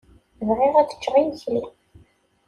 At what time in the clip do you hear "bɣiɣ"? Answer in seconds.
0.47-0.73